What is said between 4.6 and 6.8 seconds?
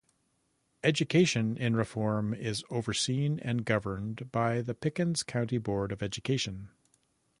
the Pickens County Board of Education.